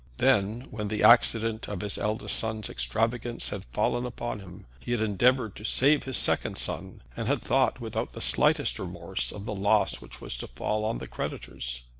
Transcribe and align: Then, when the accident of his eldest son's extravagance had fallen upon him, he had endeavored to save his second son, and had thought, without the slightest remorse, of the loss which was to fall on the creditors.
Then, 0.17 0.61
when 0.71 0.87
the 0.87 1.03
accident 1.03 1.69
of 1.69 1.81
his 1.81 1.99
eldest 1.99 2.35
son's 2.39 2.71
extravagance 2.71 3.49
had 3.51 3.65
fallen 3.65 4.03
upon 4.03 4.39
him, 4.39 4.65
he 4.79 4.93
had 4.93 4.99
endeavored 5.01 5.55
to 5.57 5.63
save 5.63 6.05
his 6.05 6.17
second 6.17 6.57
son, 6.57 7.03
and 7.15 7.27
had 7.27 7.43
thought, 7.43 7.79
without 7.79 8.13
the 8.13 8.19
slightest 8.19 8.79
remorse, 8.79 9.31
of 9.31 9.45
the 9.45 9.53
loss 9.53 10.01
which 10.01 10.19
was 10.19 10.37
to 10.37 10.47
fall 10.47 10.85
on 10.85 10.97
the 10.97 11.05
creditors. 11.07 11.83